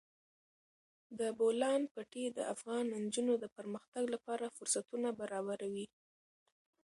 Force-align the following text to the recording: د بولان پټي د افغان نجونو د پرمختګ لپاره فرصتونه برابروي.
د 1.19 1.21
بولان 1.39 1.81
پټي 1.93 2.25
د 2.37 2.39
افغان 2.53 2.85
نجونو 3.03 3.33
د 3.39 3.45
پرمختګ 3.57 4.03
لپاره 4.15 4.53
فرصتونه 4.57 5.09
برابروي. 5.19 5.87